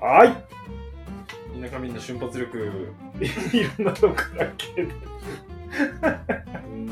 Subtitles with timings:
[0.00, 0.44] はい。
[1.80, 3.28] みんな瞬発力、い
[3.78, 4.92] ろんなとこからけど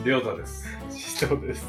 [0.04, 0.68] りょうたです。
[0.90, 1.66] 師匠です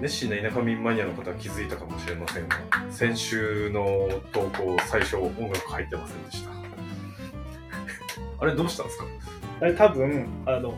[0.00, 2.56] 熱心な田舎民マニアの方は気づいたかもしれませんが、
[2.90, 6.50] 先週の投稿、最初音楽入ってませんでした。
[8.38, 9.04] あれどうしたんですか？
[9.60, 10.74] あれ多分あの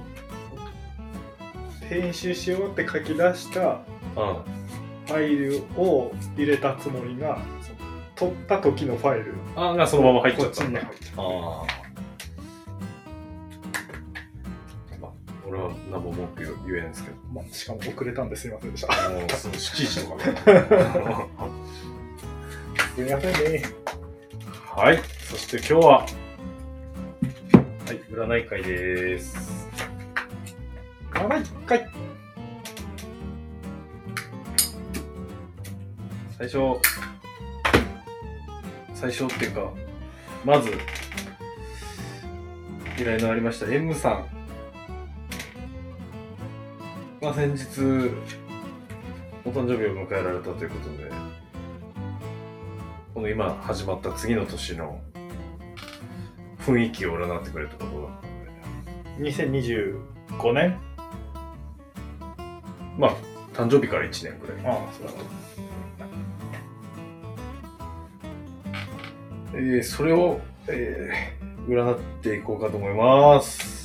[1.89, 3.83] 編集しようって書き出した
[4.17, 4.43] あ
[5.07, 7.39] ファイルを入れたつもりが
[8.17, 9.35] 取った時のファイル。
[9.55, 11.82] がそのまま入っちゃったこっちに入っちゃっあ
[15.59, 15.61] あ。
[15.61, 17.17] まあ、俺は何も文句言えないんですけど。
[17.17, 20.25] た、まあ、しかも遅れたんですいませんでしたあの、その7時とか。
[22.95, 23.63] すみませんね
[24.75, 25.03] はい。
[25.21, 26.07] そして今日は、は
[27.91, 29.69] い、占い会です。
[31.15, 31.89] 長い一回
[36.39, 36.81] 最初、
[38.95, 39.73] 最初っていうか、
[40.45, 40.71] まず、
[42.99, 44.42] 依頼のありました M さん
[47.23, 47.65] が先日、
[49.45, 51.09] お誕生日を迎えられたということで、
[53.15, 55.01] この今始まった次の年の
[56.67, 60.77] 雰囲気を占ってくれたところだったので、2025年？
[62.99, 63.17] まあ、
[63.55, 64.67] 誕生日から1年くらい。
[64.67, 65.13] ああそうだ
[69.55, 73.82] えー、それを、えー、占っていこうかと思います。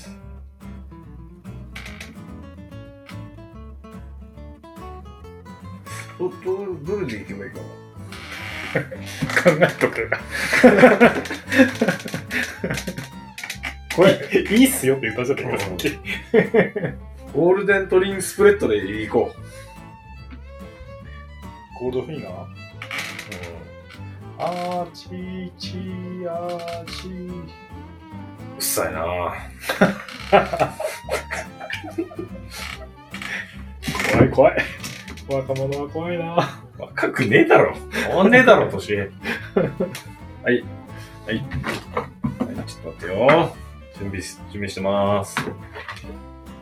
[6.87, 7.63] ど、どれでいけばいいかな。
[9.43, 10.09] 考えとく
[13.95, 14.11] これ
[14.51, 15.97] いいっすよって言ったじゃないかさっき。
[17.33, 19.33] ゴールデントリンスプレッドでいこ
[21.79, 22.33] ゴールドフィンガー？
[22.33, 22.47] う。
[24.39, 27.31] あーちーちーあーちー。
[27.33, 27.43] う
[28.59, 29.33] っさいな。
[34.11, 34.57] 怖い怖い。
[35.29, 37.75] 若者は怖いな若くねえだろ。
[37.91, 38.97] 変わんねえだろ、年。
[38.97, 39.09] はい。
[40.43, 40.53] はい。
[41.25, 41.43] はい、
[42.67, 43.55] ちょっと待ってよ。
[43.97, 45.35] 準備し、準備してます。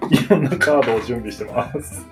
[0.09, 2.05] いろんなカードを準備してます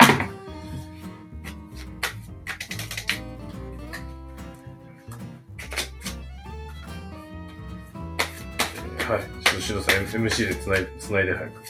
[9.08, 9.22] はい。
[9.44, 11.62] ちょっと、しのさん、MC でつないつないで早く。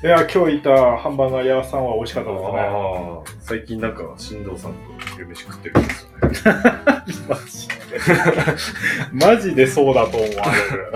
[0.00, 4.78] いや今日いたハンバーガー屋さんは美味しかったですね最近なんか、新藤さんと
[5.18, 6.02] 昼飯食ってるんです
[6.46, 6.62] よね。
[7.28, 7.68] マジ。
[7.68, 7.74] で
[9.12, 10.76] マジでそうだと思われ。
[10.76, 10.92] る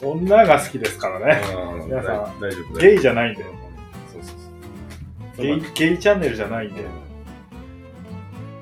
[0.00, 1.42] 女が好きですからね。
[1.86, 2.36] 皆さん。
[2.36, 3.42] ん、大丈夫、ゲイじゃないんで。
[3.42, 3.52] そう
[4.22, 4.34] そう
[5.36, 5.44] そう。
[5.44, 6.84] ゲイゲイチャンネルじゃないんで。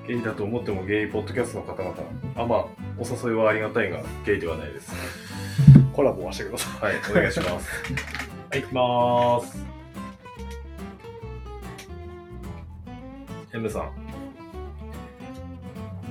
[0.08, 1.94] ゲイだと思ってもゲイポッドキャストの方々、
[2.36, 2.66] あ、まあ、
[2.96, 4.92] お誘いはありがたいが、ゲイではないです。
[5.92, 7.68] コラボはしてくださはい、お願いします。
[8.50, 9.75] はい、行きまーす。
[13.56, 13.90] M さん。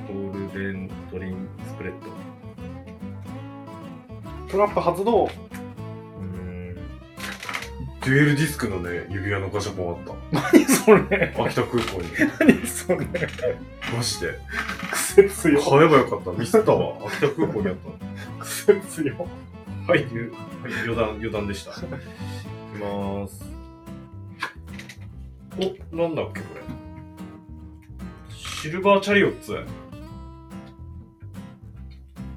[0.07, 2.07] ゴールデントリンスプレッド。
[2.07, 2.11] い
[4.49, 6.73] トラップ発動うーん。
[6.73, 11.43] デュエルディスクのね、指輪のガシャポンあっ何それた。
[11.43, 12.09] 秋田空港に。
[12.39, 13.05] 何それ
[13.95, 14.39] マジで。
[14.91, 16.31] 癖強買えばよかった。
[16.31, 16.97] ミスったわ。
[17.05, 17.75] 秋田空港にあっ
[18.39, 18.43] た。
[18.43, 19.27] 癖強
[19.87, 20.33] はい、ゆ
[20.63, 21.69] はい、余談、余談でした。
[21.73, 21.83] いき
[22.79, 23.45] まーす。
[25.93, 26.84] お、なんだっけ、これ。
[28.65, 29.51] シルバーチャリオッツ。
[29.51, 29.63] ちょっ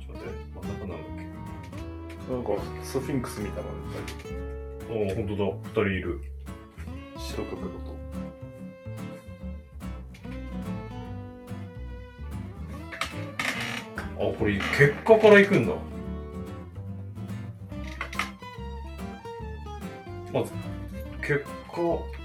[0.09, 2.51] と待って、真ん中なんだっなんか
[2.85, 3.77] スフィンクスみたいなの
[4.23, 4.93] け。
[4.93, 6.21] おー、ほんとだ、二人いる。
[7.17, 7.97] 白と黒と
[14.19, 15.73] あ、これ、結果から行くんだ。
[20.35, 20.53] まず、
[21.23, 21.43] 結
[21.73, 22.18] 果。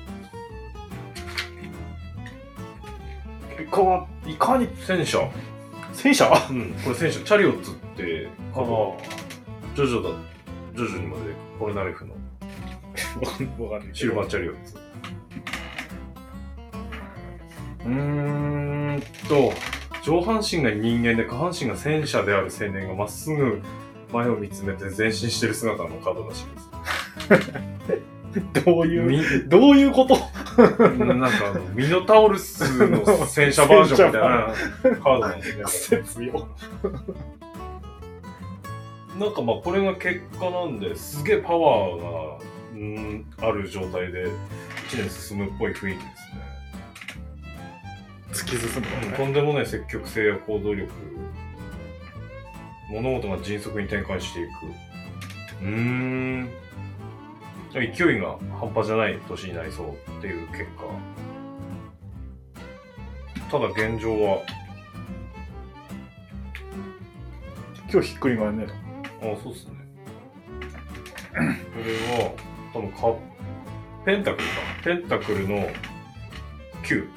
[3.64, 5.20] 結果はいかに戦車？
[5.94, 6.26] 戦車？
[6.50, 7.20] うん、これ戦車。
[7.22, 8.64] チャリオッツって、ああ
[9.76, 10.10] ジョジョだ、
[10.76, 11.22] ジョジョにまで
[11.58, 12.14] ポルナレフの
[13.60, 14.78] わかんないシルバーチャリオッツ。
[17.86, 19.54] うーんと、
[20.04, 23.62] 上半身が人間で下半身が戦車である青年がまっすぐ
[24.12, 26.46] 前を見つめて前進してる姿のカードらしい
[27.40, 28.64] です。
[28.66, 30.18] どういうみどういうこと？
[30.58, 36.02] なんかあの、ミノタウルスの戦車バージョンみたいなカードなんですね。
[36.02, 36.48] 癖 強
[39.20, 41.24] なんかまあこれが結果なんです。
[41.24, 42.38] げえパワーが
[42.74, 44.30] うんある状態で1
[44.98, 46.44] 年進むっぽい雰囲気ですね。
[48.32, 49.16] 突き進むね。
[49.16, 50.92] とんでもない積極性や行動力。
[52.92, 54.50] 物事が迅速に展開していく。
[55.62, 56.50] うーん
[57.74, 60.86] 勢いが半端じゃない年になりそうっていう結果。
[63.50, 64.42] ただ現状は。
[67.92, 68.66] 今日ひっくり返んね
[69.22, 69.74] あそうっすね。
[71.32, 71.44] これ
[72.24, 72.32] は
[72.74, 72.98] 多分か
[74.06, 74.52] ペンタクルか。
[74.84, 75.70] ペンタクルの
[76.84, 77.08] 9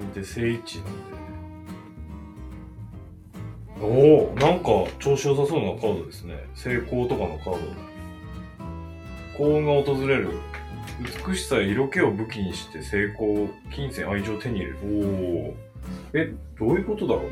[0.00, 1.15] うんで正位置なんで
[3.80, 6.46] おおなんか調子良さそうなカードですね。
[6.54, 7.58] 成功とかのカード。
[9.36, 10.30] 幸運が訪れる。
[11.28, 14.78] 美しさや色気を武器にして成功金銭愛情を手に入れる。
[14.82, 14.86] お
[15.50, 15.56] お
[16.14, 17.30] えどういうことだろうな。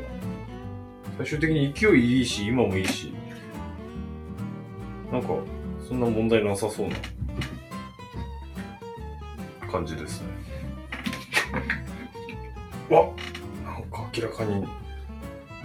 [1.17, 3.13] 最終的に勢いいいし、今もいいし、
[5.11, 5.29] なんか、
[5.87, 6.95] そんな問題なさそうな。
[9.71, 10.27] 感じですね。
[12.89, 13.09] わ
[13.63, 14.67] なんか明らかに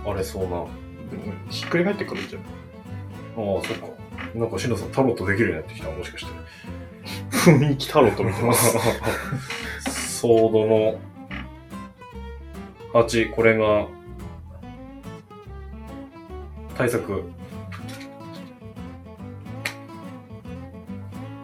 [0.04, 0.64] 荒れそうな。
[1.50, 2.42] ひっくり返ってくるじゃん
[3.34, 3.88] そっか。
[4.34, 6.32] なんか、しのさん、タロットできるようになってきたもしかして。
[7.30, 8.76] 雰囲気タロット見てます
[10.18, 11.00] ソードの
[12.92, 13.86] 8、これが
[16.76, 17.24] 対策。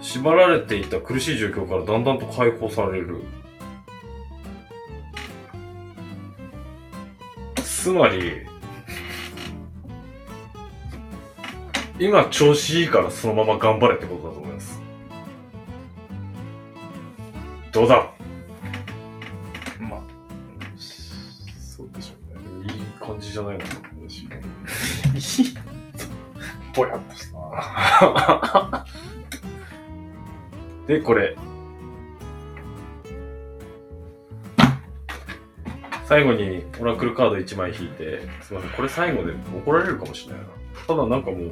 [0.01, 3.23] 縛られていた苦しい状況からだんだんと解放される。
[7.87, 8.45] つまり、
[12.01, 14.81] 今調子いいからそのまま頑張れってことだと思います。
[17.71, 18.11] どうだ？
[19.79, 20.01] まあ
[20.77, 22.15] そうでしょ
[22.61, 22.75] うね。
[22.75, 23.65] いい感じじゃないの？
[23.65, 23.71] か
[26.75, 28.85] ぼやっとした
[30.93, 31.37] で、これ。
[36.09, 40.49] 最後にオラクルカード1枚引いて、すいません、これ最後で怒られるかもしれないな。
[40.87, 41.51] ただなんかもう、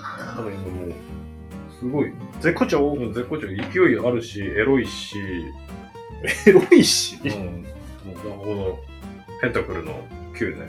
[0.00, 0.94] ただ今もう、
[1.78, 2.92] すごい、絶好調？
[2.92, 3.62] うん絶好調、勢い
[3.98, 5.16] あるし、エロいし、
[6.46, 7.18] エロいし？
[7.24, 8.78] うん、もうなるほど、
[9.40, 10.66] ペンタクルの9ね。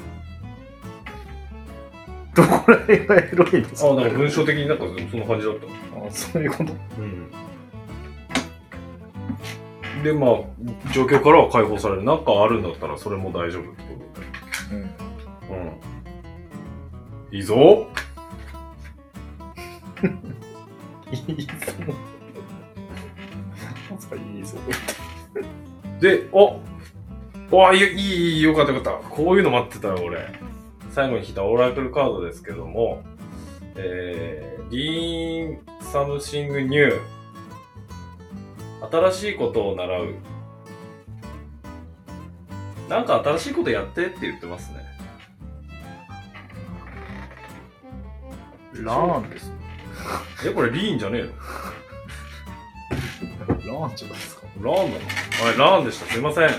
[2.33, 6.07] どこら辺がエロいんですあ、なんか文章的になんかそんな感じだった。
[6.07, 6.73] あそういうこと？
[6.99, 7.27] うん。
[10.03, 10.31] で、まあ、
[10.93, 12.03] 状況からは解放される。
[12.03, 14.27] なんかあるんだったらそれも大丈夫ってことで。
[14.71, 14.81] うん
[15.49, 17.37] うん。
[17.37, 17.87] いいぞ
[21.11, 21.51] いいぞ
[24.09, 24.57] かいいぞ
[25.99, 26.59] で、お
[27.55, 29.09] わあ、いい、いい、よかったよかった。
[29.09, 30.27] こういうの待ってたよ、俺。
[30.91, 33.03] 最後に引いたオラクルカードですけども、
[33.75, 37.16] えー、リーンサムシングニュー。
[38.91, 40.15] 新しいことを習う。
[42.89, 44.85] なんか新しいことやってって言ってますね。
[48.73, 49.51] ラーンです
[50.45, 51.23] え、これリーンじゃねえ
[53.67, 53.81] の？
[53.81, 56.05] ラーンじゃないですかラーンなのはい、ラーンでした。
[56.05, 56.49] すいません。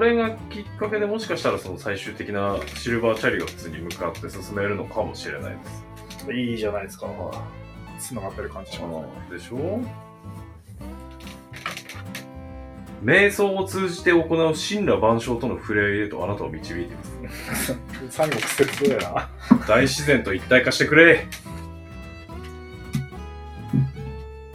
[0.00, 5.64] れがきっかけでもしかしたらその最終的なシルバーチャリオッツに向かって進めるのかもしれないで
[6.18, 6.26] す。
[6.26, 7.06] ぶいいじゃないですか
[7.98, 9.80] つながってる感じしますねでしょ？
[13.02, 17.04] 瞑想を通じて行う神羅万象との触れ合いへとあなたを導いていま
[17.56, 17.74] す。
[18.10, 19.30] 三国節やな
[19.66, 21.26] 大自然と一体化してくれ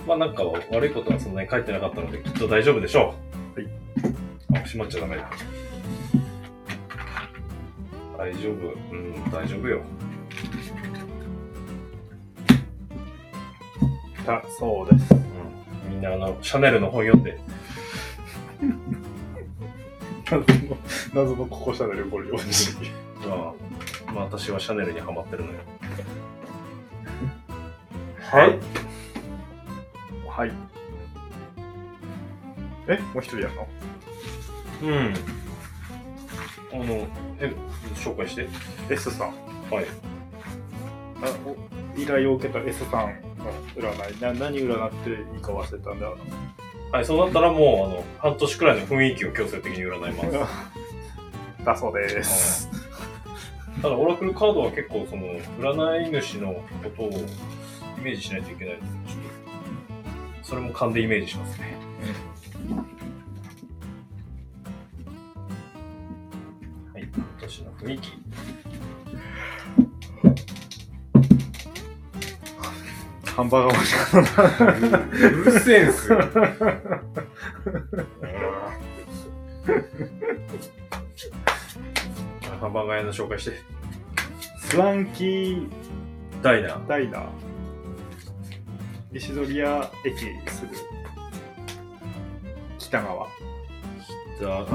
[0.08, 3.25] まあなんか悪いことはそんなに書いてなかったのできっと大丈夫でしょう。
[4.64, 5.30] 閉まっちゃダメだ。
[8.18, 8.74] 大丈夫。
[8.92, 9.82] うん、大丈夫よ。
[14.26, 15.18] だそうですう
[15.88, 15.92] ん。
[15.92, 17.40] みんなあの、シャネルの本読んで。
[20.26, 20.78] 謎の
[21.14, 22.50] 謎のここシャネルこれ用紙
[23.32, 23.54] あ
[24.08, 25.60] あまあ私はシャネルにハマってるのよ。
[28.20, 28.60] はい
[30.28, 30.52] はい
[32.88, 33.68] えもう一人やるの？
[34.82, 35.14] うん。
[36.74, 37.08] あの、
[37.40, 37.54] え、
[37.96, 38.48] 紹介して。
[38.90, 39.28] S さん
[39.72, 39.86] はい。
[41.22, 41.56] あお
[42.00, 46.08] 依頼を受けた S さんの占いな何占っていいか忘れたんだ
[46.92, 51.64] はい、そうなったらもう、あの、半年くらいの雰囲気を強制的に占います。
[51.66, 52.70] だそうです。
[53.82, 55.24] ただ、オラクルカードは結構、その、
[55.60, 56.54] 占い主の
[56.84, 58.88] ことをイメージしないといけないです。
[58.88, 61.85] ちょっと、それも勘でイメージしますね。
[67.86, 68.12] 年の雰囲気。
[73.36, 74.44] ハンバーガー欲しかった
[74.90, 75.00] な。
[75.10, 75.12] う
[75.44, 76.20] るせえんすよ。
[82.60, 83.60] ハンバーガー屋の紹介して。
[84.58, 85.68] スワンキー
[86.42, 86.88] ダイナー。
[86.88, 87.26] ダイナー。
[89.14, 90.20] 石取屋駅
[90.52, 90.74] すぐ
[92.78, 93.28] 北側
[94.38, 94.66] 北、あ、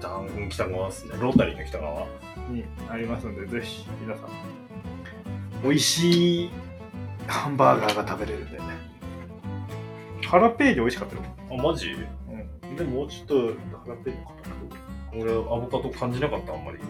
[0.00, 1.16] 北、うん北側ですね。
[1.20, 2.06] ロータリーの北側。
[2.50, 4.28] にありますので、ぜひ皆さん、
[5.62, 6.50] 美味しい
[7.26, 8.64] ハンバーガーが食べれるんでね。
[10.26, 11.22] ハラペーニョ美味しかったよ。
[11.50, 11.92] あ、マジ？
[11.92, 12.76] うん。
[12.76, 13.34] でももうちょっと
[13.78, 14.32] ハラペーニョか
[15.14, 16.78] 俺、アボカド感じなかった、あんまり。
[16.78, 16.84] な。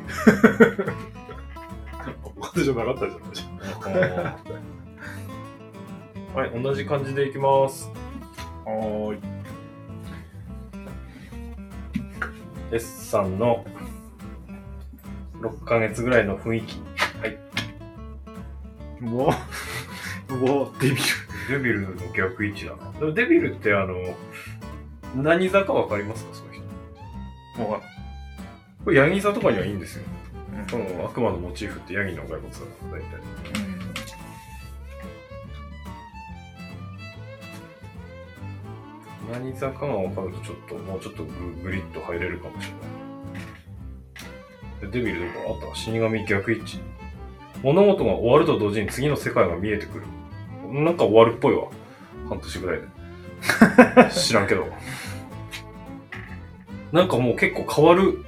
[2.24, 3.18] アボカドじゃなかったじゃ
[3.92, 4.00] な
[4.30, 4.34] い
[6.34, 7.92] はい、同じ感じでいきます。
[8.64, 9.33] はーい。
[12.72, 13.64] S さんの
[15.40, 16.78] 6ヶ月ぐらいの雰囲気。
[17.20, 17.38] はい。
[19.00, 19.32] も
[20.30, 21.02] う、もう、デビル。
[21.48, 22.92] デビルの逆位置だな。
[22.98, 23.94] でもデビルってあの、
[25.22, 26.34] 何座かわかりますか？
[26.34, 26.62] その人。
[27.58, 27.80] も
[28.84, 30.04] これヤギ座とかにはいいんですよ。
[30.66, 33.73] う、その悪魔のモチーフってヤギの骸骨だから大体。
[39.32, 42.78] 何座かが分かるとちょっと、もうちょっとグリッと入れるかもしれな
[44.88, 44.90] い。
[44.90, 46.80] でデビルどこあった死神逆位置。
[47.62, 50.04] 物事が終わると同時に次の世界が見えてくる。
[50.84, 51.68] なんか終わるっぽいわ。
[52.28, 52.86] 半年ぐらいで。
[54.12, 54.66] 知らんけど。
[56.92, 58.24] なんかもう結構変わる。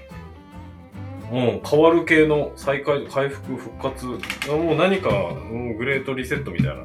[1.31, 4.07] もう変わる系の再開、回復、復活。
[4.07, 5.11] もう何か、
[5.77, 6.85] グレートリセットみたいな。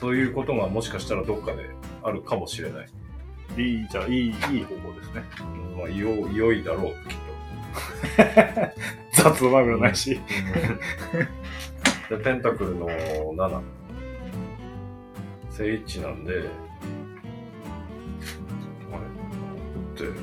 [0.00, 1.70] そういうことがもしかしたらどっかで
[2.02, 2.86] あるかもしれない。
[3.56, 4.32] いい、じゃあ、いい、いい
[4.64, 5.24] 方法ですね。
[5.40, 7.18] うんまあ、良い良いだろう、きっ
[9.12, 10.20] 雑マグロないし。
[12.08, 12.16] と。
[12.18, 13.60] で、ペンタクルの7。
[15.50, 16.36] 正位置なんで、あ
[19.98, 20.04] れ？
[20.04, 20.18] って、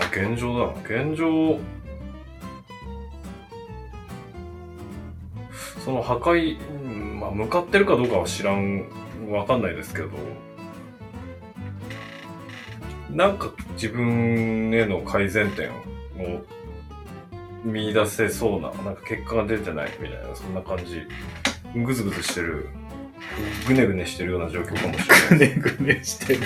[0.00, 0.72] あ、現状だ。
[0.84, 1.58] 現状、
[5.84, 8.84] その破壊、うんまあ、向かってるかどうかは知らん、
[9.28, 10.10] わかんないですけど、
[13.18, 15.74] なんか自分への改善点を
[17.64, 21.02] 見出せそうな、なんか結果が出てないみたいな、そんな感じ。
[21.74, 22.68] ぐずぐずしてる、
[23.66, 25.54] ぐねぐねしてるような状況かもしれない。
[25.56, 26.42] ぐねぐねしてる。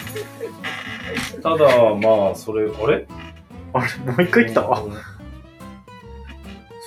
[1.43, 3.07] ただ、まあ、それ、あれ？
[3.75, 4.62] あれ、もう一回来た？
[4.62, 4.83] わ。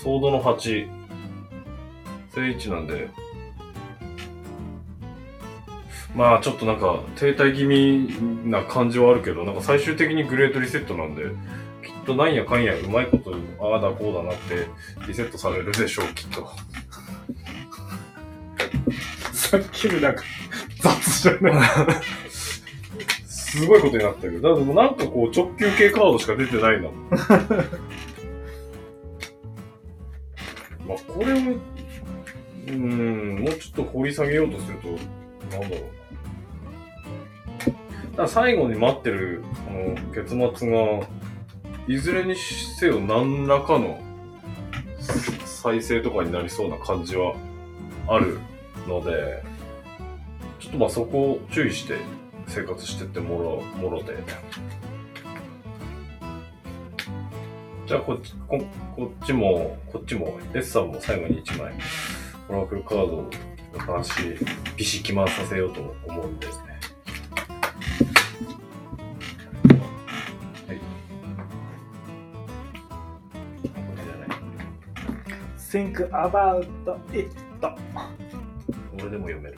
[0.01, 0.89] ソードの8。
[2.33, 3.07] 正位置なんで。
[6.15, 11.23] まあ、ちょっとなんか、停滞気味な感じはあるけど、なんか最終的にグレートリセットなんで、
[11.85, 14.67] きっとなんやかんやうまいこと、ああだこうだなって、
[15.07, 16.49] リセットされるでしょう、きっと。
[19.35, 20.23] さっきのなんか、
[20.79, 21.69] 雑じゃない。
[23.27, 24.41] すごいことになってる。
[24.41, 26.89] だからなんかこう直球系カードしか出てないな。
[30.85, 31.37] まあこれを、
[32.67, 34.97] うん、もうちょっと掘り下げようとすると、
[35.59, 35.81] なんだろ
[38.17, 38.27] うな。
[38.27, 41.07] 最後に待ってる、この結末が、
[41.87, 43.99] いずれにせよ何らかの
[45.45, 47.35] 再生とかになりそうな感じは
[48.07, 48.39] ある
[48.87, 49.43] ので、
[50.59, 51.97] ちょっとまあそこを注意して
[52.47, 54.15] 生活してってもろ、もろで。
[57.85, 58.59] じゃあこっち、こ
[58.95, 61.73] こっちも、こっちも、S さんも最後に1枚、
[62.49, 63.29] オラクルカードの
[63.79, 64.37] 話、
[64.75, 66.53] ビシ決まさせようと思うんで、ね。
[70.67, 70.77] はい。
[73.63, 74.29] これじゃない。
[75.57, 76.67] think about
[77.13, 77.31] it.
[78.93, 79.57] 俺でも読める。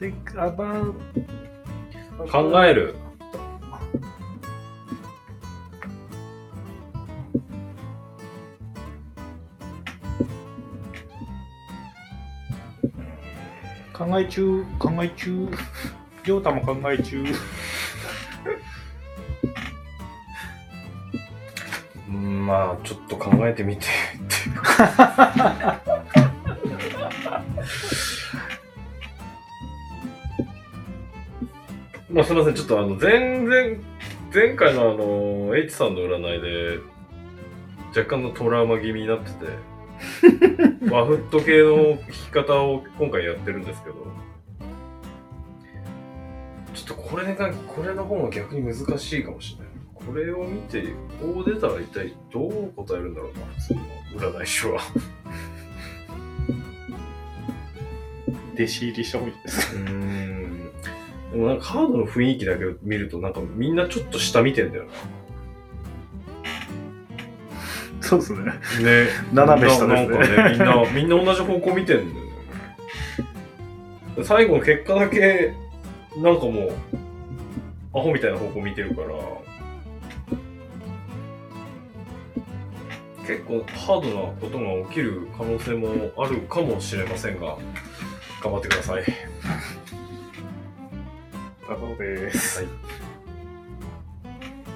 [0.00, 0.94] think about
[2.30, 2.94] 考える。
[14.06, 15.48] 考え中、考え中。
[16.24, 17.24] ジョータも考え中。
[22.08, 23.88] うんまあ、ちょっと考えてみてっ
[24.28, 24.54] ていう
[32.08, 33.50] まあすみません、ちょっとあの、前々、
[34.32, 36.78] 前回のあの、H さんの占いで、
[37.88, 39.75] 若干のトラウマ気味になってて、
[40.90, 43.96] ワフット系の弾き方を今回やってるんですけど、
[46.74, 49.68] ちょっとこれが、これの方が逆に難しいかもしれない。
[49.94, 50.84] これを見て、
[51.20, 53.80] こう出たら一体どう答えるんだろうな、普通の
[54.32, 54.80] 占い師は。
[58.54, 59.76] 弟子入りした方がいいです。
[59.76, 60.70] うーん。
[61.32, 64.86] でもなんかカードの雰囲気だけ見ると、なんかみんなちょっと下見てんだよ
[68.06, 68.38] そうですね。
[68.44, 68.44] な。
[68.44, 68.52] ね。
[69.32, 72.32] 斜め下ですねなんかね、みんな、みんな同じ方向見てんだよね。
[74.24, 75.52] 最後の結果だけ、
[76.16, 76.72] なんかもう、
[77.94, 79.08] アホみたいな方向見てるから、
[83.26, 87.58] 結構ハードなことが起きる可能性もあるかもしれませんが、
[88.42, 89.02] 頑張ってください。
[89.02, 89.08] だ
[91.76, 92.60] そうです。
[92.60, 92.68] はい。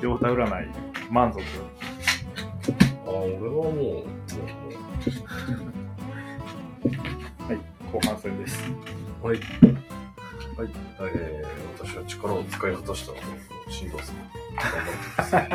[0.02, 0.68] 両太占い、
[1.10, 1.40] 満足。
[3.20, 4.02] あ、俺はもう、もうも
[7.92, 8.64] 後半戦です。
[9.22, 9.36] うはい。
[9.36, 10.70] はい。
[11.02, 13.22] えー、私は力を使い果たしたので、
[13.68, 14.16] 新藤さん。
[14.16, 15.48] 頑張ってください。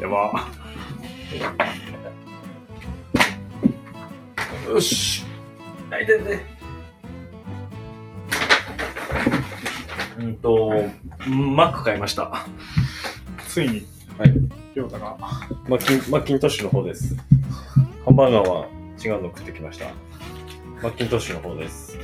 [0.00, 0.48] やば。
[4.68, 5.24] よし
[5.90, 6.40] あいてて
[10.18, 10.70] うんと、
[11.26, 12.46] マック買いました。
[13.48, 13.86] ついに、
[14.18, 14.32] はい。
[14.74, 15.16] 両太が、
[15.68, 17.16] マッキン、マッキントッシュの方です。
[18.04, 18.68] ハンバーガーは
[19.04, 19.86] 違うの食ってきました。
[20.82, 21.98] マッキントッシュの方です。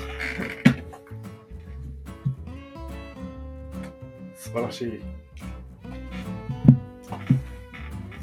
[4.34, 5.00] 素晴らしい。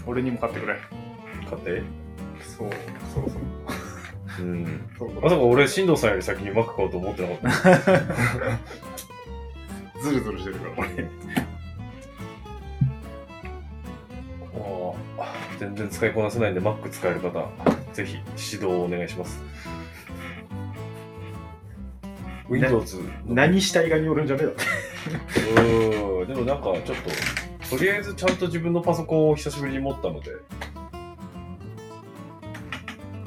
[0.06, 0.77] 俺にも買ってくれ。
[1.50, 1.82] 買って？
[2.41, 2.70] そう、
[3.13, 3.41] そろそろ。
[4.39, 4.89] うん。
[4.98, 7.91] そうまさか俺、新藤さんより先にマック買おうと思ってなかった。
[10.01, 11.10] ズルズルしてるから、俺。
[15.60, 17.50] 全然使いこなせないんで、Mac 使える方、
[17.94, 18.18] ぜひ
[18.54, 19.42] 指導をお願いします。
[22.50, 24.64] Windows の何したいがによるんじゃねえだって。
[25.51, 26.98] うーん、でもなんかちょっ
[27.70, 30.31] と、とりあえずちゃんと自分のパソコンを久しぶりに持ったので、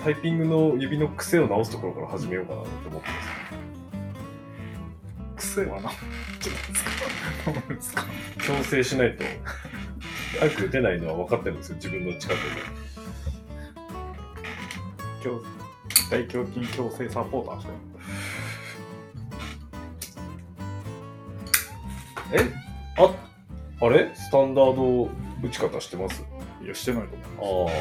[0.03, 3.09] タイピングの指の癖を直すところから始めようかなと思って
[5.37, 5.55] ます。
[5.55, 5.91] 癖はな。
[8.39, 9.25] 強制しないと、
[10.39, 12.43] 早く打てないのは分かってるんですよ、自分の近くで。
[15.23, 15.43] 強
[16.11, 17.79] 大胸筋矯正サポーターしてる。
[22.33, 22.39] え？
[22.97, 23.13] あ、
[23.85, 24.15] あれ？
[24.15, 25.11] スタンダード
[25.43, 26.25] 打ち方してます？
[26.63, 27.73] いや、してないと思あ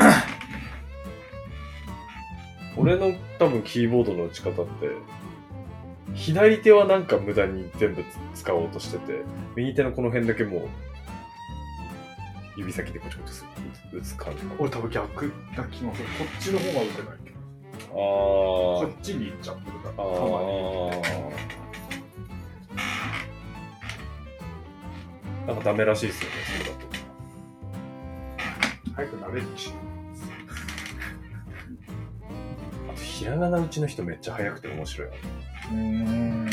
[0.00, 0.24] あ。
[2.76, 4.62] 俺の多分キーボードの打ち方って、
[6.14, 9.22] 左手はなんか無駄に全部使おうとしてて、
[9.56, 10.68] 右手のこの辺だけもう、
[12.56, 13.46] 指先でコチコチす
[13.92, 14.42] る打つ感じ。
[14.58, 16.08] 俺多分逆な気がする。
[16.18, 17.36] こっちの方が打てないけど。
[17.90, 20.04] あこっちに行っちゃってるから。
[20.04, 20.06] あ。
[20.06, 20.34] あたまに。
[25.46, 25.46] あ。
[25.46, 26.86] なんかダメらしいですよね、それだと。
[28.94, 29.72] 早く慣れるし。
[32.88, 35.14] あと、ひらがな打ちの人めっちゃ速くて面白いな。
[35.14, 36.48] うーん。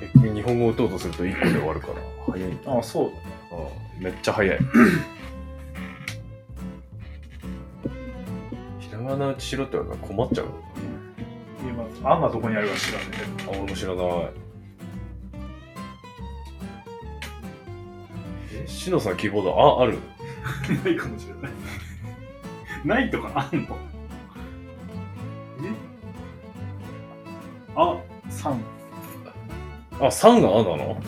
[0.00, 1.94] 結局日本語打とうとすると1個で終わるから、
[2.26, 2.78] 早いんだ。
[2.78, 3.10] あ、そう
[3.50, 3.58] だ。
[3.58, 4.58] うんめっちゃ早い。
[8.80, 10.46] ひらがな打ちしろって言われたら困っちゃう。
[11.62, 13.04] 今、案がどこにあるか知らね
[13.46, 14.06] あ、俺も知らない。
[18.64, 19.98] え、しのさんキーボード、あ、ある？
[20.68, 20.74] え。
[20.90, 21.52] ないかもしれない。
[22.84, 23.76] ないとかあんの？
[25.62, 25.70] え？
[27.76, 27.96] あ、
[28.28, 28.56] 3。
[30.00, 31.00] あ、3があなの？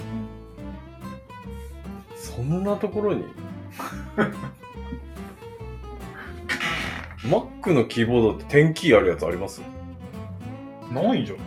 [2.75, 3.25] なところに
[7.25, 9.63] Mac のキーボードって点キーあるやつあります？
[10.93, 11.39] ないじゃん。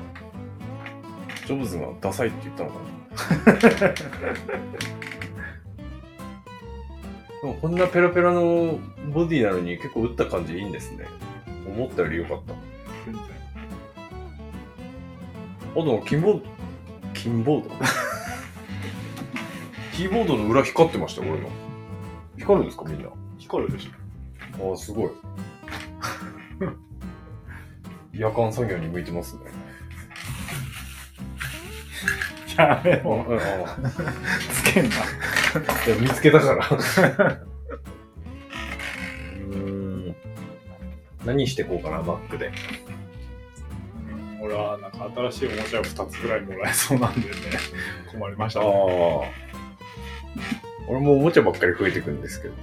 [1.46, 2.80] ジョブズがダサいって言ったのか
[3.86, 3.94] な？
[7.42, 8.80] でもこんなペラペラの
[9.14, 11.06] ボディなのに結構打った感じいいんですね。
[11.68, 12.54] 思ったより良かった。
[13.06, 13.24] 全然。
[15.76, 16.46] あ、でもキーボード、
[17.14, 17.70] キーボード？
[19.98, 21.50] キーボードの裏光ってましたよ、俺の。
[22.38, 23.10] 光るんですか、みんな？
[23.40, 24.70] 光るでしょ。
[24.70, 25.12] ああ、すごい。
[28.14, 29.42] 夜間作業に向いてますね。
[32.56, 33.26] やめあろ。
[33.66, 33.76] あ
[34.54, 34.96] つけんな。
[34.98, 35.00] い
[35.90, 36.68] や見つけたから。
[39.50, 39.56] うー
[40.12, 40.16] ん。
[41.26, 42.52] 何してこうかな、Mac で。
[44.12, 47.36] うん俺はなんか新しいおもちゃを2つぐらいもらえそうなんでね、
[48.12, 49.47] 困りましたああね。。
[50.88, 52.60] 俺もおもちゃばっかり増えてくんですけどね。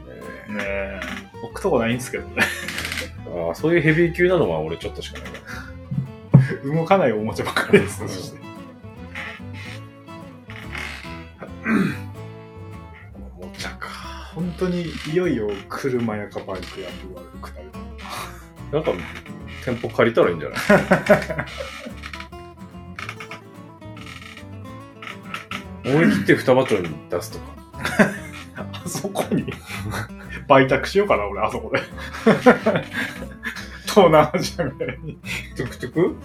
[0.57, 1.01] ねえ
[1.43, 2.43] 置くとこないんですけどね
[3.47, 5.39] ああ、そういうヘビー級なのは俺ちょっとしかないな。
[6.75, 8.39] 動かないおもちゃばっかりです、うんそして
[13.41, 13.89] おもちゃか。
[14.35, 17.67] 本当にいよいよ車やかバイクやって悪くなる
[18.73, 18.93] なんか、
[19.65, 20.59] 店舗借りたらいいんじゃない？
[25.95, 27.54] 思い切って双葉町に出すとか。
[28.57, 29.44] あそこに？
[30.49, 31.81] 売却しようかな俺あそこで
[33.88, 35.18] 東南アジアぐらいに
[35.57, 36.16] トゥクトゥク？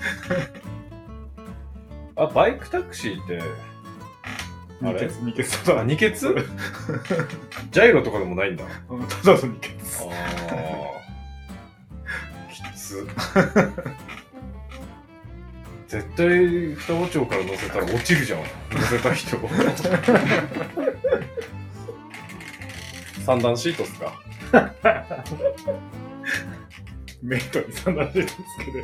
[2.15, 3.41] あ、バイクタクシーって、
[4.83, 5.07] あれ？
[5.07, 8.65] 二血二血ただあ、二欠ジャイロとかでもないんだ。
[8.89, 9.69] うんただの二血
[10.03, 10.07] あ
[10.49, 10.53] あ。
[12.51, 13.07] きつ。
[15.87, 16.27] 絶対
[16.75, 18.39] 双葉町から乗せたら落ちるじゃん。
[18.41, 18.45] 乗
[18.81, 19.37] せた人。
[23.29, 24.11] 三段シートっすか？
[27.21, 28.79] メイトに三段してるんですけど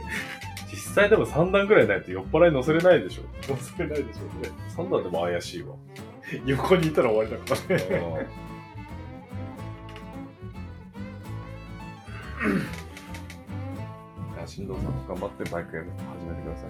[0.69, 3.23] 実際でも3段ぐらいないと酔っ払い乗せれないでしょ。
[3.51, 4.51] 乗せれないでしょうね。
[4.77, 5.73] 3段でも怪しいわ。
[6.45, 7.83] 横にいたら終わりだからね。
[14.35, 16.69] いや 新藤さん、頑張ってバイクやる始めてください。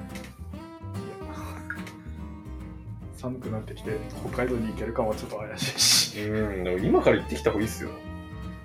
[3.18, 3.98] 寒くなってきて
[4.32, 7.90] 北海道に行けるかもちょっと怪しいしうん、でも今から行ってきた方がいいっすよ。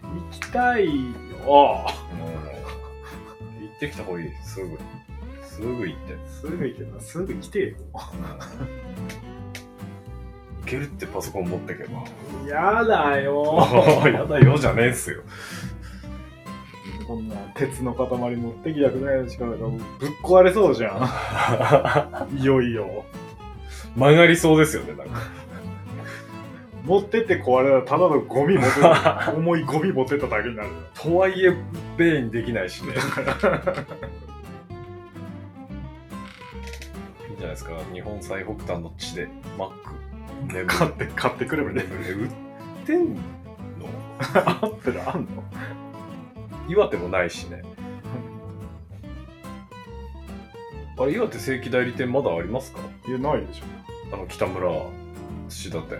[0.02, 0.94] 行きたいよ
[1.46, 1.86] 行
[3.76, 4.28] ってきた方がいい。
[4.44, 4.78] すぐ。
[5.42, 6.16] すぐ行って。
[6.28, 7.74] すぐ行けばすぐ来てよい
[10.66, 12.04] けるってパソコン持ってけば。
[12.48, 13.58] やだよ
[14.06, 15.22] やだよじゃねえっすよ。
[17.06, 19.58] こんな鉄の塊持ってきたくないのしかぶっ
[20.22, 23.04] 壊れそうじゃん いよいよ
[23.96, 25.20] 曲がりそうですよね、なんか。
[26.84, 31.54] 持ってって壊れたらただのゴミ持ってた 重いゴミ持ってっただけになるとはいえ、
[31.96, 32.94] ベイにできないしね。
[37.28, 37.72] いいんじゃないですか。
[37.92, 39.94] 日本最北端の地で、マック。
[40.54, 42.30] 眠買って買ってくればねえ売っ
[42.86, 43.20] てんの？
[44.20, 44.24] ア
[44.62, 45.44] ップルあんの？
[46.68, 47.62] 岩手もないしね。
[50.98, 52.80] あれ、岩手正規代理店まだありますか？
[53.06, 53.64] いやないでしょ
[54.14, 54.70] あの、北村
[55.48, 55.98] 土田店。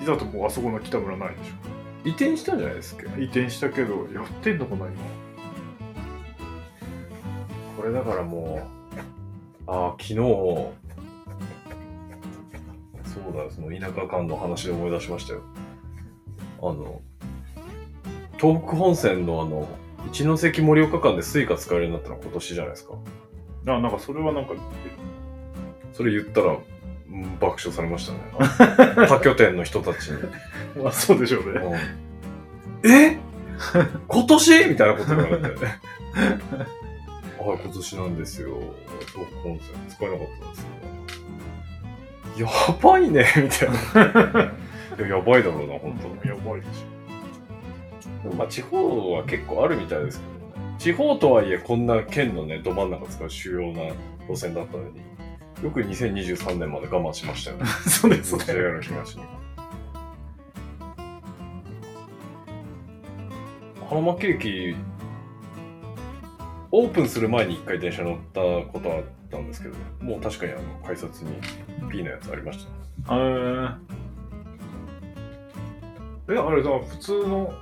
[0.00, 1.52] いざともうあそこの北村ないでし
[2.04, 5.28] 移転したんじゃないですかょ移転したけどやってんのかな今
[7.78, 8.68] これだからも
[9.66, 10.24] う、ああ、昨日、そ
[13.20, 15.42] うだよ、その田舎間の話で思い出しましたよ。
[16.60, 17.00] あの、
[18.36, 19.68] 東北本線のあの、
[20.08, 22.94] 一ノ関盛岡間で Suica使えるようになったのは今年じゃないですか。
[23.66, 24.54] あなんかそれはなんか
[25.92, 26.77] それ言ったら、うん
[27.40, 28.18] 爆笑されましたね。
[29.08, 30.22] 他拠点の人たちに。
[30.82, 31.60] まあそうでしょうね
[32.82, 33.18] うんえ？
[34.06, 34.68] 今年？
[34.68, 35.48] みたいなこと言われて。
[37.38, 38.58] はい、今年なんですよ。
[39.12, 40.66] 東北本線使えなかったんです
[42.36, 42.50] けど。
[42.50, 43.70] やばいねみたい
[44.34, 44.42] な。
[44.98, 46.84] いややばいだろうな、本当やばいでし
[48.22, 50.68] でもまあ地方は結構あるみたいですけどね。
[50.78, 53.92] 地方とはいえこんな県のね、ど真ん中使う主要な
[54.28, 55.00] 路線だったのに、
[55.62, 57.64] よく2023年まで我慢しましたよね。
[57.64, 59.24] ょ そうですね JR 東に。
[63.88, 64.76] 花巻駅、
[66.70, 68.40] オープンする前に一回電車乗った
[68.70, 71.40] ことあったんですけど、もう確かにあの改札に
[71.88, 72.66] P のやつありまし
[73.06, 73.14] た。
[73.16, 73.74] えー、
[76.34, 77.52] えあれさ普通の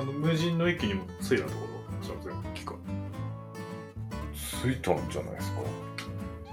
[0.00, 2.76] あの無人の駅にもついたところじゃあ全部機械
[4.34, 5.85] ついたんじゃないですか。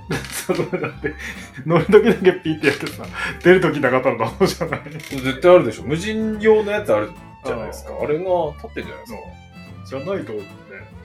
[0.31, 1.13] そのだって
[1.65, 3.05] 乗る時だけピーってやってさ
[3.41, 5.83] 出る時なかったらダメじゃない絶対あるでしょ。
[5.83, 7.11] 無人用のやつある
[7.45, 7.93] じゃないですか。
[8.01, 8.23] あれが
[8.55, 9.19] 立ってんじゃないですか。
[9.85, 10.39] じゃないとね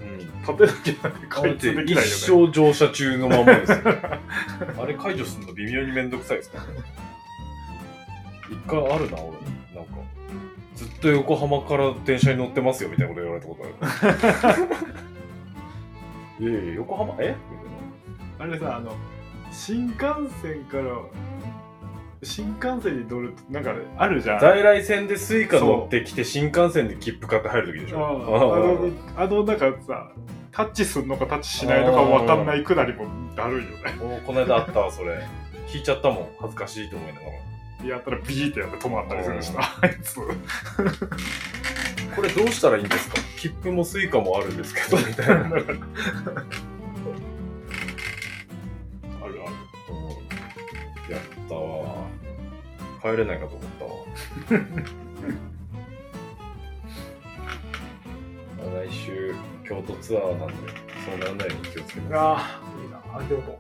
[0.03, 0.19] うん。
[0.41, 3.79] 立てなきゃなんか開通できないよね一生乗車中のままですよ。
[4.83, 6.71] あれ解除するの微妙にめんどくさいですからね。
[8.51, 9.39] 一回あるな、俺。
[9.75, 9.99] なんか、
[10.75, 16.49] ずっと横浜から電車に乗ってますよみたいなこと言われたことある。
[16.51, 17.15] いやいや、横浜？
[17.19, 17.37] え？
[17.51, 17.68] み
[18.38, 18.94] あれさあの
[19.53, 19.98] 新幹
[20.42, 20.85] 線から
[22.22, 24.40] 新幹線に乗るとなんかあるじゃん。
[24.40, 28.18] 在来線で Suica乗ってきて新幹線で切符買って入るときでしああょ。
[28.18, 30.11] のあのなんかさ
[30.51, 35.20] タッチすんのかタッチしないのか分かんないくだりもだるいよねおこの間あったわ、それ。
[35.72, 36.29] 引いちゃったもん。
[36.40, 37.88] 恥ずかしいと思いながら。
[37.88, 40.22] やったらビーってやって止まったりするしなあいつこ
[42.22, 43.16] れどうしたらいいんですか？
[43.38, 45.44] 切符も Suicaもあるんですけど、みたいな。
[53.03, 53.91] 帰れないかと思ったわ。
[58.87, 59.35] 来週、
[59.67, 60.55] 京都ツアーなんで、
[61.05, 62.99] そうならないように気をつけてああ、いいな。
[63.19, 63.59] あ、京都。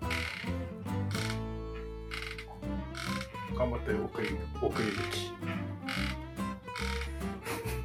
[3.58, 4.28] 頑張って送り、
[4.60, 5.32] 送り引き。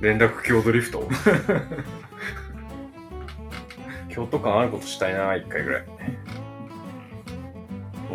[0.01, 1.07] 連絡京ドリフト？
[4.09, 5.85] 京都感あることしたいな、一回ぐらい。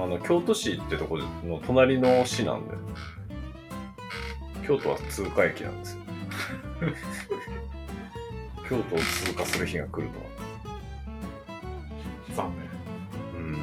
[0.01, 2.75] あの、京都市ってとこの隣の市なんで、
[4.69, 6.01] 京都は通過駅なんですよ。
[8.69, 10.27] 京都を通過する日が来るとは。
[12.37, 12.53] 残
[13.35, 13.43] 念。
[13.43, 13.55] うん。
[13.55, 13.61] だ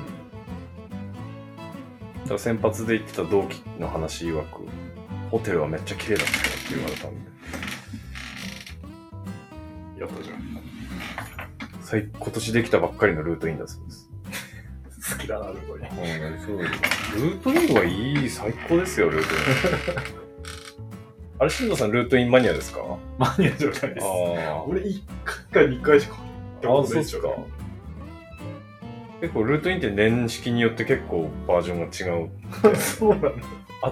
[2.25, 4.61] から先発で言ってた同期の話曰く、
[5.29, 7.19] ホテルはめっちゃ綺麗だったよって言われたんで、
[10.01, 10.59] やったじゃん。
[11.81, 14.09] 最今年できたばっかりのルートインだそうです。
[15.13, 15.85] 好きだな、ルートに。
[16.43, 19.35] そうルートインはいい、最高ですよ、ルート
[20.11, 20.15] イン。
[21.39, 22.79] あれ、新藤さん、ルートインマニアですか？
[23.17, 24.05] マニアじゃないです。
[24.05, 25.01] あ俺、1
[25.51, 26.25] 回か2回しか行っ
[26.61, 27.45] たあ、ことないですよ。。
[29.21, 32.29] 結構、ルートインって年式によって結構バージョンが違う。
[32.77, 33.31] そうなんだ。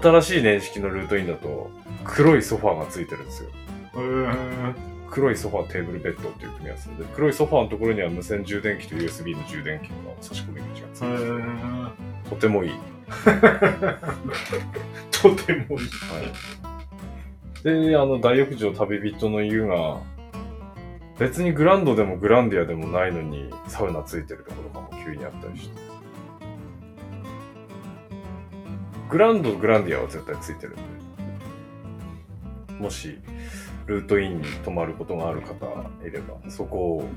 [0.01, 1.69] 新しい年式のルートインだと、
[2.05, 3.49] 黒いソファーがついてるんですよ。
[3.95, 4.75] うーん。
[5.09, 11.43] 黒いソファー、テーブル、ベッドっていう組み合わせで、黒いソファーのところには無線充電器と USB の充電器の差し込み口がついてる。
[12.29, 12.71] とてもいい。
[15.11, 15.87] とてもいい。
[15.87, 16.72] はい。
[17.63, 20.01] で、あの、大浴場旅人の湯が、
[21.17, 25.81] 別にグランドでもグランディアでもないのに、サウナついてるところとかも急にあったりして。
[29.09, 30.81] グランド、グランディアは絶対ついてるんで。
[32.79, 33.17] もし、
[33.85, 35.65] ルートインに泊まることがある方
[36.05, 37.07] いれば、そこを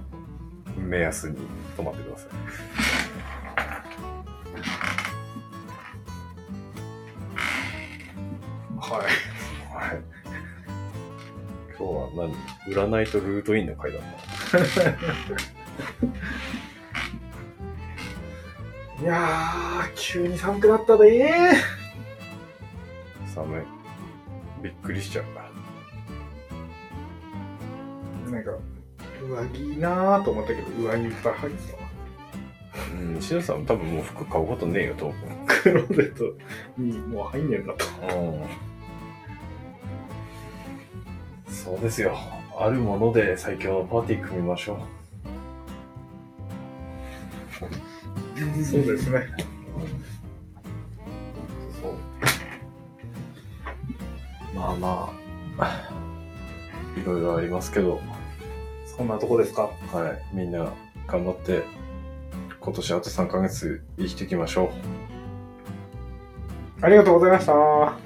[0.76, 1.38] 目安に
[1.76, 2.26] 泊まってくださ。
[8.88, 8.92] い。
[8.92, 9.35] はい。
[11.78, 12.34] 今日は何
[12.74, 14.02] 占いとルートインの回だっ
[14.50, 14.58] た。
[19.02, 21.52] いやー、急に寒くなったで
[23.34, 23.62] 寒い。
[24.62, 25.24] びっくりしちゃう。
[28.30, 28.52] なんか、
[29.22, 31.86] 上着いいなーと思ったけど、上着いっぱい入ってたわ。
[32.92, 35.14] うん、しのさん多分もう服買うことねえよ、と 思
[35.46, 36.24] クローゼット
[36.78, 37.84] にもう入んねえんだと。
[37.84, 38.75] う。
[41.66, 42.16] そうですよ。
[42.56, 44.76] あるもので最強のパーティー組みましょう。
[48.64, 49.26] そうですね。
[54.54, 55.12] まあま
[55.58, 55.90] あ、
[56.96, 58.00] いろいろありますけど、
[58.96, 59.68] そんなとこですか？
[59.92, 60.36] はい。
[60.36, 60.72] みんな
[61.08, 61.64] 頑張って、
[62.60, 64.68] 今年あと3ヶ月生きていきましょう。
[66.84, 67.54] ありがとうございました。
[67.54, 67.96] あ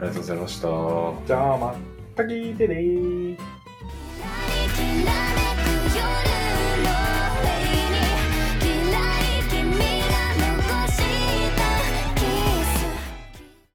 [0.00, 0.68] がとうございました。
[1.26, 1.74] じゃあ、ま
[2.14, 3.51] た聞いてね。